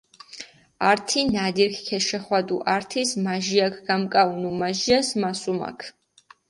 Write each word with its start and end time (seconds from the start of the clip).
ართი 0.89 1.21
ნდიქ 1.27 1.73
ქეშეხვადუ, 1.87 2.55
ართის 2.75 3.09
მაჟირაქ 3.25 3.75
გამკაჸუნუ, 3.87 4.49
მაჟირას 4.59 5.09
მასუმაქ. 5.21 5.79